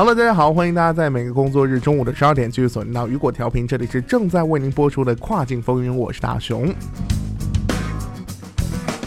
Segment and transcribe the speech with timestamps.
[0.00, 6.74] Hello，大家好，欢迎大家在每个工作日中午的十二点继续锁定到雨果调频，这里是正在为您播出的跨境风云，我是大熊。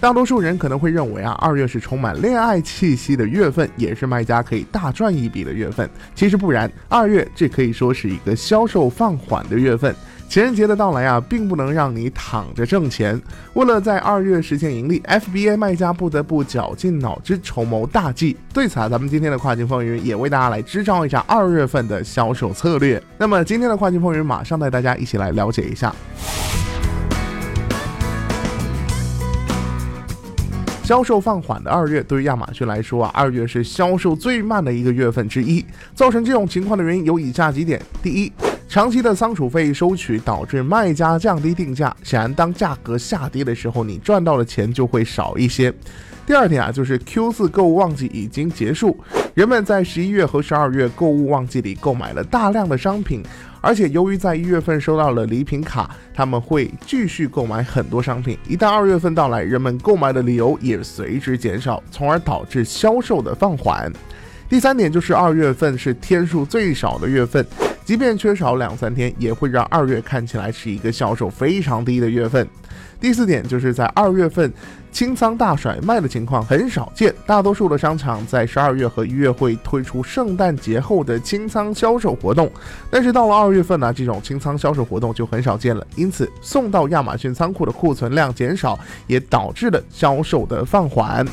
[0.00, 5.88] 大多数人可能会认为啊，二月是充满恋爱气息的月份，也是卖家可以大赚一笔的月份。
[6.12, 9.94] 其实不然，二月这可以说是一个销售放缓的月份。
[10.30, 13.20] 情人节的到来啊，并不能让你躺着挣钱。
[13.54, 18.36] 为了在二月实现盈利，FBA 卖家不得不绞尽脑汁筹谋大计。
[18.54, 23.02] 对此啊，咱们今天的跨境风云也为大家来支招一下二月份的销售策略。
[23.18, 25.92] 那么今天的跨境风云马上带大家一起来了解一下。
[30.84, 35.66] 销售放缓的二月，对于亚马逊来说啊，二月是销售最慢的一个月份之一。
[35.92, 38.32] 造成这种情况的原因有以下几点：第一，
[38.70, 45.74] 长期的仓储费收取导致卖家降低定价，显然当价格下跌的时候，你赚到的钱就会少一些。
[46.24, 48.96] 第二点啊，就是 Q 四购物旺季已经结束，
[49.34, 53.24] 人们在十一月和十二月购物旺季里购买了大量的商品。
[53.60, 58.38] 而且由于在一月份收到了礼品卡，他们会继续购买很多商品。
[58.46, 63.92] 一旦二月份到来，人们购买的理由也随之减少，从而导致销售的放缓。
[64.48, 67.44] 第三点就是二月份是天数最少的月份，
[67.90, 72.48] 即便缺少两三天，也会让二月看起来是一个销售非常低的月份。
[73.00, 74.52] 第四点就是在二月份。
[74.92, 82.48] 清仓大甩卖的情况很少见，大多数的商场在十二月和一月会推出圣诞节后的清仓销售活动，
[82.92, 88.78] 但是到了二月份呢，这种清仓销售活动就很少见了，因此送到亚马逊仓库的库存量减少，
[89.08, 91.26] 也导致了销售的放缓。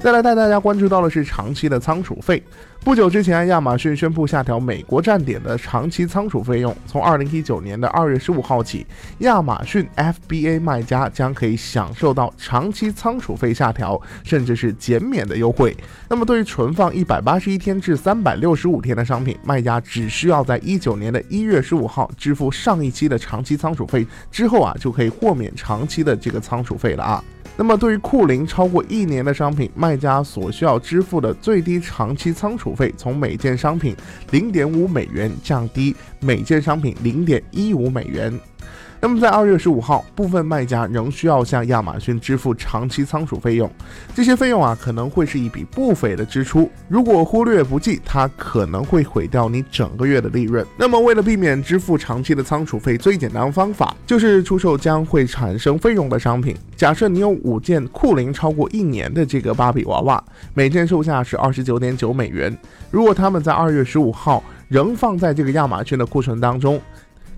[0.00, 2.42] 再来带大家关注到的是长期的仓储费。
[2.82, 6.74] 不久之前，亚马逊宣布下调美国站点的长期仓储费用。
[6.86, 8.86] 从二零一九年的二月十五号起，
[9.18, 15.76] 亚马逊 FBA 卖家将可以享受到长期仓储费下调，甚至是减免的优惠。
[16.08, 27.22] 那么，对于存放一百八十一天至三百六十五天的商品，卖家只需要在一九年的一月十五号支付上一期的长期仓储费之后啊，就可以豁免长期的这个仓储费了啊。
[27.56, 33.94] 那么，对于库龄超过一年的商品，卖家所需要支付的最低长期仓储费从每件商品
[34.30, 38.32] 零点五美元降低每件商品零点一五美元。
[39.02, 43.70] 那么在二月十五号，部分卖家仍需要向亚马逊支付长期仓储费用，
[44.14, 46.70] 这些费用啊可能会是一笔不菲的支出。
[46.86, 50.64] 如果忽略不计，它可能会毁掉你整个月的利润。
[50.76, 56.54] 那么为了避免支付长期的仓储费，最简单的方法就是出售将会产生费用的商品。
[56.76, 60.22] 假设你有五件库龄超过一年的这个芭比娃娃，
[60.52, 62.54] 每件售价是二十九点九美元。
[62.90, 66.78] 如果他们在二月十五号仍放在这个亚马逊的库存当中。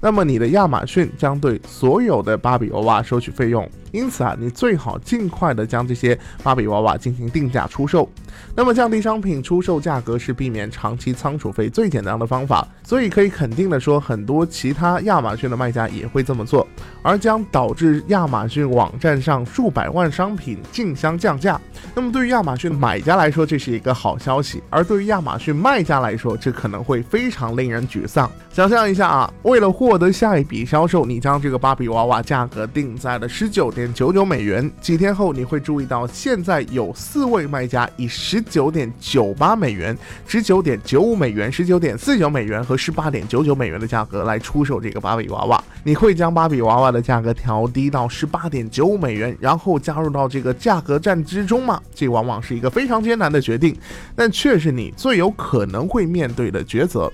[0.00, 3.68] 那么你的亚马逊将对所有的芭比娃娃收取费用。
[3.92, 8.08] 因此啊，你最好尽快的将这些芭比娃娃进行定价出售。
[8.54, 12.66] 那么降低商品出售价格是避免长期仓储费最简单的方法。
[12.84, 16.66] 所以可以肯定的说，很多其他亚马逊的卖家也会这么做，
[17.02, 21.60] 而将导致亚马逊网站上数百万商品竞相降价。
[21.94, 28.30] 那么对于亚马逊买家来说，这是一个好消息；而对于亚马逊卖家来说，这可能会非常令人沮丧。
[28.52, 33.72] 想象一下啊，为了获获得下一笔销售，你将这个芭比娃娃价格定在了十九。
[33.72, 39.96] 点九九美元，几天后你会注意到，现在有四位卖家以十九点九八美元、
[40.28, 45.64] 十九点九五美元、十九点四九美元和十八点九九美元的价格来出售这个芭比娃娃。
[45.82, 51.80] 你会将芭比娃娃的价格调低到十八点九五美元，然后加入到这个价格战之中吗？
[51.92, 53.76] 这往往是一个非常艰难的决定，
[54.14, 57.10] 但却是你最有可能会面对的抉择。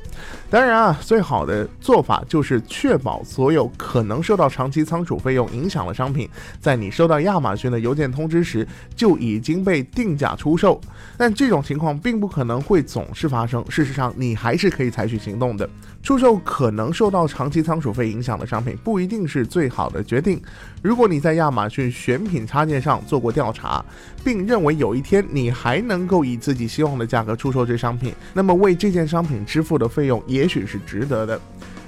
[0.48, 6.28] 当然啊，最好的做法就是确保所有可能受到长期仓储费用影响的商品。
[6.60, 10.80] 在你收到亚马逊的邮件通知时，就已经被定价出售。
[11.16, 13.64] 但这种情况并不可能会总是发生。
[13.70, 15.68] 事实上，你还是可以采取行动的。
[16.02, 20.40] 出售可能受到长期仓储费影响的商品，不一定是最好的决定。
[20.82, 23.84] 如果你在亚马逊选品插件上做过调查，
[24.22, 31.40] 并认为有一天你还能够以自己希望的价格出售这商品，那么为这件商品支付的费用也许是值得的。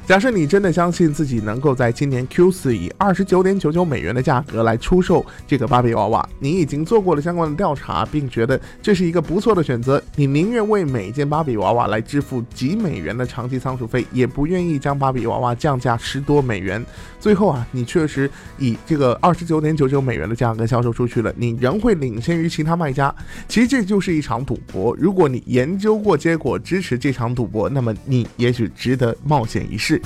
[0.09, 16.83] 假设你真的相信自己能够在今年 Q 四以二十九点九九美元的价格来出售这个芭比娃娃，你已经做过了相关的调查，并觉得这是一个不错的选择，你宁愿为每件芭比娃娃来支付几美元的长期仓储费，也不愿意将芭比娃娃降价十多美元。
[17.21, 23.15] 最后啊，你确实以这个二十九点九九美元的价格销售出去了，你仍会领先于其他卖家。
[23.47, 24.97] 其实这就是一场赌博。
[24.99, 29.98] 如果你研究过结果，支持这场赌博，那么你也许值得冒险一试。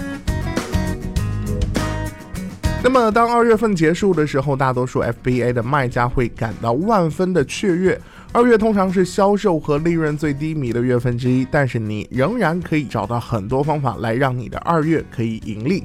[2.85, 8.01] 那么，当二月份结束的时候，大多数 FBA 的卖家会感到万分的雀跃。
[8.33, 15.85] 二月通常是销售和利润最低迷的月份之一，但是你仍然可以找到很多方法来让你的二月可以盈利。